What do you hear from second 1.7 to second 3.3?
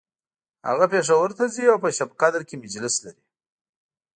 او په شبقدر کی مجلس لري